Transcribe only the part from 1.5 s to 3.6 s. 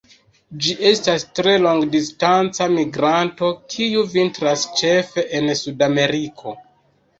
longdistanca migranto